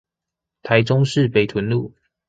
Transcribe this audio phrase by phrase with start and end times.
[0.63, 1.93] 台中市北屯路